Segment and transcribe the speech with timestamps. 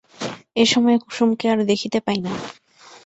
[0.55, 2.31] এ সময়ে কুসুমকে আর দেখিতে পাই না।